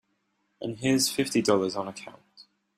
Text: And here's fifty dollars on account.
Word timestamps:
And 0.59 0.79
here's 0.79 1.11
fifty 1.11 1.43
dollars 1.43 1.75
on 1.75 1.87
account. 1.87 2.47